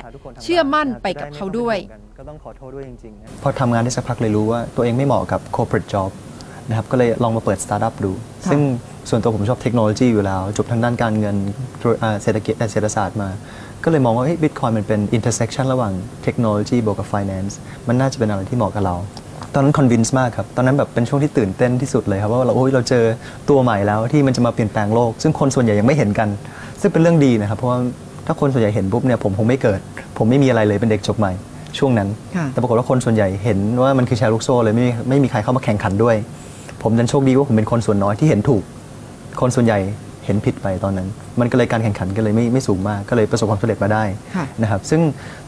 [0.44, 1.78] เชื่อมั่นไปกับเขาด้วย
[2.20, 6.12] ก็ต้องขอโทษด้วยจริงๆพอทำงานได้สักพักเลยรู้ว่าตัวเองไม่เหมาะกับ corporate job
[6.70, 8.12] นะครับก็เลยลองมาเปิดสตาร์ทอัพดู
[8.52, 8.62] ซึ่ง
[9.10, 11.36] ส่วนตัวผมชอบเทคโนโลยีอยู่แล้ว จบทางด้านการเงิน
[12.24, 13.30] เศรษฐกิจเศรษฐศาสตร์มา
[13.84, 18.96] ก็เลยมองว่าบิตคอยน์มันเป็น intersection ระหว่างเทคโนโลยีบวกกับฟินแลนซ์มันน่าจะเป็นอะไรที่เหมาะกับเรา
[19.56, 23.04] ตอนนั้น convince มากครับ ตอนนั้นแบบเป็นช่วงที่ตื่นเต้นที่สุดเลยครับ ว่าเราโอ้ยเราเจอ
[23.50, 26.30] ตัวใหม่แล้วที่มันจะมาเปลี่ยนแปลงโลก ซึ่งคนส่วนใหญ่ยังไม่เห็นกัน
[26.82, 27.80] ซึ่งเป็นเรื่องดีนะครับ เพราะว่า
[28.26, 29.80] ถ้าคนส่วนใหญ่เห็นปุ๊บเนี่ยผมคงไม่เกิด
[30.18, 31.32] ผมไม่มีอะไรเลยเป็นเด็กจบใหม่
[31.78, 32.10] ช่วงนั้น
[32.52, 36.16] แต่ปรากฏว่าคนส่วนใหญ่เห็นว่ามันคือแชร์ลูกโซ่เลยไม่ไม่มีใครเข้ามาแข่งขันด้วย
[36.84, 38.64] ผมดันโชคดีว่าผมเป็นคนส่วนน้อยที่เห็นถูก
[39.42, 39.80] คนส่วนใหญ่
[40.26, 41.08] เห็นผิดไปตอนนั้น
[41.40, 44.04] มันก็เลยการแข่งขันก็เลยไม่ไม่สูงมาก ก็เลยประสบความสำเร็จมาได้
[44.62, 45.02] นะครับ ซึ่ง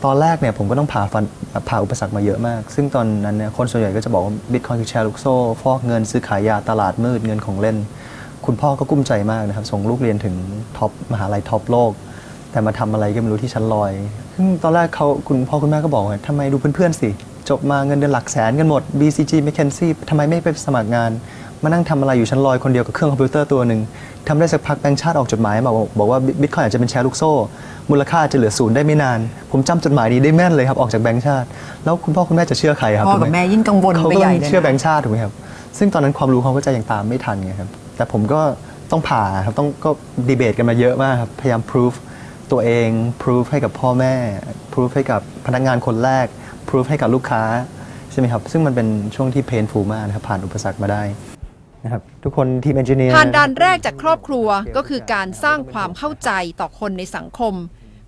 [0.05, 1.23] ตอนแรกเนี่ยผมก็ต้องผ่าฟัน
[1.69, 7.77] ผ่าอุปสรรคมาเยอะมาก ซึ่งตอนนั้นเนี่ยคนส่วนใหญ่ก็จะบอกว่าบิตคอยคือแชร์ลูกโซ่ฟอกเงินซื้อขายยาตลาดมืดเงินของเล่น
[8.45, 10.35] คุณพ่อก็กลุ้มใจมากนะครับ ส่งลูกเรียนถึง
[10.77, 11.91] top มหาลัย top โลก
[12.51, 13.91] แต่มาทำอะไรก็ไม่รู้ที่ชั้นลอย
[14.35, 17.09] ซึ่งตอนแรกเขาคุณพ่อคุณแม่ก็บอกว่าทำไมดูเพื่อนๆสิ
[17.49, 21.11] จบมาเงินเดือนหลักแสนกันหมด BCG McKinsey ทำไมไม่ไปสมัครงาน
[21.63, 23.79] มานั่งทำอะไรอยู่ชั้นลอยคนเดียวกับเครื่องคอมพิวเตอร์ตัวหนึ่ง
[24.27, 27.31] ทำได้สักพักแบงค์ชาติออกจดหมายมาบอกบอกว่าบิตคอยน์อาจจะเป็นแชร์ลูกโซ่
[27.89, 29.19] มูลค่าจะเหลือศูนย์ได้ไม่นาน
[29.51, 31.47] ผมจำจดหมายนี้ได้แม่นเลยครับออกจากแบงค์ชาติ
[31.83, 35.33] แล้วคุณพ่อคุณแม่จะเชื่อใครครับพ่อถูกับไหแม่ยิ่งกังวลเขาไปก็ใหญ่ต้องเลยเชื่อแบนะงค์ชาติถูกไหมครับ
[35.77, 38.41] ซึ่งตอนนั้นความรู้เขาก็จะยังตามไม่ทันไงครับแต่ผมก็
[38.91, 39.89] ต้องผ่าครับต้องก็
[40.27, 41.93] ดีเบตกันมาเยอะมากครับพยายาม proof
[42.51, 42.89] ตัวเอง
[43.21, 44.13] proof ให้กับพ่อแม่
[44.73, 46.25] proof ให้กับพนักงานคนแรก
[46.67, 47.43] proof ให้กับลูกค้า
[48.11, 51.03] ใช่ไหมครับ ซึ่งมันเป็นช่วงที่ painful มากนะครับผ่านอุปสรรคมาได้
[51.87, 57.53] นะครับทุกคนทีม engineer ผ่านด่านแรกจากครอบครัวก็คือการสร้างความเข้าใจต่อคนในสังคม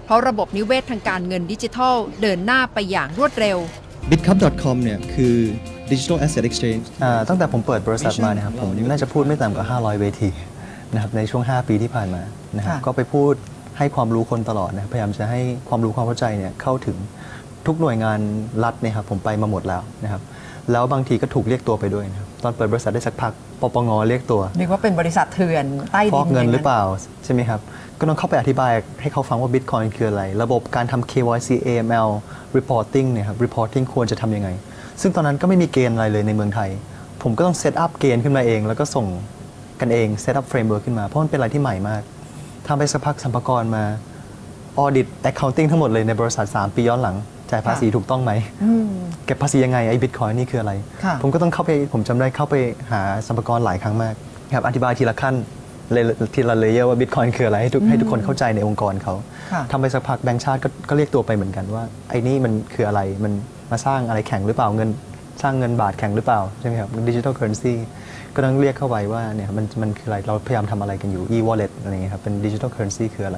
[0.05, 3.57] เพราะระบบนิเวศทางการเงินดิจิทัล เดินหน้าไปอย่างรวดเร็ว
[4.09, 5.35] bitcup.com เนี่ยคือ
[5.91, 10.29] digital asset exchange อ่าตั้งแต่ผมเปิดบริษัทมาเนี่ยครับผมน่าจะพูดไม่ต่ำกว่า 500 เวที
[10.93, 12.21] นะครับในช่วง 5 ปีที่ผ่านมา
[12.57, 13.33] นะครับค่ะก็ไปพูด
[13.77, 15.39] ให้ความรู้คนตลอดนะครับพยายามจะให้
[15.69, 16.97] ความรู้ความเข้าใจเนี่ยเข้าถึง
[17.67, 18.19] ทุกหน่วยงาน
[18.63, 20.21] รัฐเนี่ยครับผมไปมาหมดแล้วนะครับ
[20.71, 27.59] แล้วบางทีก็ถูกเรียกตัวไปด้วยนะครับตอนเปิดบริษัทได้สักพักปปงเรียกตัวเรียกว่าเป็นบริษัทเถื่อนใต้ดินฟอกเงินหรือเปย่าล่าใช่ไหมครับ
[27.99, 32.09] ก็ต้องเข้าไปอธิบายให้เขาฟังว่า Bitcoin คืออะไร ระบบการทำ KYC AML
[32.57, 34.49] reporting เนี่ยครับ reporting ควรจะทำยังไง
[35.01, 36.69] ซึ่งตอนนั้นก็ไม่มีเกณฑ์อะไรเลยในเมืองไทย
[37.21, 39.05] ผมก็ต้อง set up เกณฑ์ขึ้นมาเอง แล้วก็ส่ง
[39.79, 42.01] กันเอง set up framework ขึ้นมา เพราะมันเป็นอะไรที่ใหม่มาก
[42.67, 43.83] ทำไปสักพักสัมภากรมา
[44.77, 47.15] ออดิต accounting ทั้งหมดเลยในบริษัท 3 ปีย้อนหลัง
[47.51, 48.31] จ่ายภาษีถูกต้องไหม
[48.63, 48.87] อืม
[49.25, 52.55] เก็บภาษียังไงไอ้บิตคอยน์นี่คืออะไร ค่ะ ผมก็ต้องเข้าไปผมจำได้เข้าไป
[52.91, 54.13] หาสรรพากรหลายครั้งมาก
[54.55, 55.35] ครับอธิบายทีละขั้น
[55.91, 59.13] เลยทีละ layer ว่าบิตคอยน์คืออะไรให้ทุกให้ทุกคนเข้าใจในองค์กรเขา
[59.51, 63.33] ค่ะทำไปสักพักแบงก์ชาติก็ก็เรียกตัวไปเหมือนกันว่า ไอ้นี่มันคืออะไรมัน
[63.71, 64.89] มาสร้างอะไรแข่งหรือเปล่าเงิน
[65.41, 67.73] สร้างเงินบาทแข่งหรือเปล่า ใช่ไหมครับ digital currency
[68.35, 73.37] ก็ต้องเรียกเข้าไปว่าเนี่ยมันมันคืออะไรเราพยายามทำอะไรกันอยู่ e-wallet อะไรเงี้ยครับเป็น digital currency คืออะไร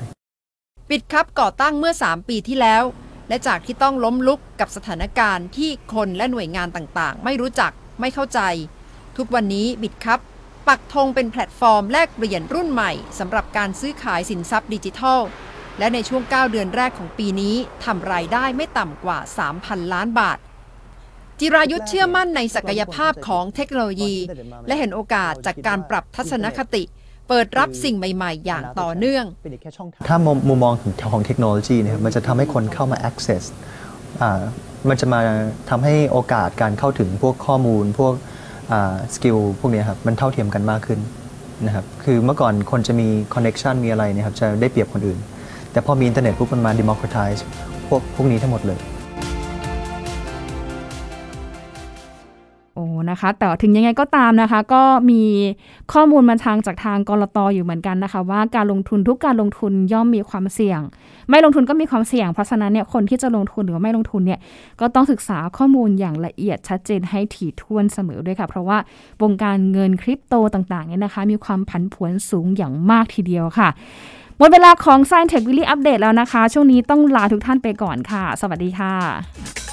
[0.89, 2.83] Bitkub ก่อตั้งเมื่อ 3 ปีที่แล้ว
[3.31, 8.39] และจากที่ต้องล้มลุกกับสถานการณ์ที่คนและหน่วยงานต่างๆ ไม่รู้จักไม่เข้าใจ
[9.17, 10.19] ทุกวันนี้บิดครับ
[10.67, 15.21] ปักธงเป็นแพลตฟอร์มแลกเปลี่ยนรุ่นใหม่สำหรับการซื้อขายสินทรัพย์ดิจิทัล
[15.79, 19.19] และในช่วง 9 เดือนแรกของปีนี้ทำรายได้ไม่ต่ำกว่า
[19.55, 20.37] 3,000 ล้านบาท
[21.39, 24.15] จิรายุทธเชื่อมั่นในศักยภาพของเทคโนโลยี
[24.67, 26.83] และเห็นโอกาสจากการปรับทัศนคติ
[27.29, 29.25] เปิดรับสิ่งใหม่ ๆ อย่างต่อเนื่อง
[30.07, 33.43] ถ้ามุมมุมมองของของเทคโนโลยีเนี่ยมันจะทำให้คนเข้ามา access
[34.21, 34.41] อ่า
[34.89, 35.19] มันจะมา
[35.69, 38.13] ทำให้โอกาสการเข้าถึงพวกข้อมูล พวก
[39.15, 40.99] skill พวกเนี้ยครับมันเท่าเทียมกันมากขึ้น
[41.65, 45.19] นะครับคือเมื่อก่อนคนจะมี connection มีอะไรเนี่ยครับจะได้เปรียบคนอื่น
[45.71, 47.39] แต่พอมีอินเทอร์เน็ตปุ๊บมันมา democratize
[47.87, 48.79] พวกพวกนี้ทั้งหมดเลย
[53.11, 55.21] นะคะ แต่ถึงยังไงก็ตามนะคะ ก็มี
[55.93, 60.79] ข้อมูลมาทางจากทางกรตออยู่เหมือนกันนะคะ ว่าการลงทุนทุกการลงทุนย่อมมีความเสี่ยง
[61.29, 64.39] ไม่ลงทุนก็มีความเสี่ยง เพราะฉะนั้นเนี่ยคนที่จะลงทุนหรือไม่ลงทุนเนี่ย
[64.79, 68.77] ก็ต้องศึกษาข้อมูลอย่างละเอียดชัดเจนให้ถี่ถ้วนเสมอด้วยค่ะ เพราะว่า
[69.21, 73.69] วงการเงินคริปโตต่างๆเนี่ยนะคะ มีความผันผวนสูงอย่างมากทีเดียวค่ะ
[74.37, 79.70] หมดเวลาของ Science Tech Weekly Update แล้วนะคะ ช่วงนี้ต้องลาทุกท่านไปก่อนค่ะ สวัสดีค่ะ